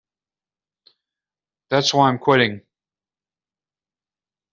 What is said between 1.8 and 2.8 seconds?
why I'm quitting.